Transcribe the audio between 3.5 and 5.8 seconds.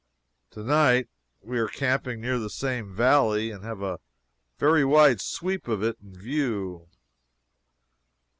and have a very wide sweep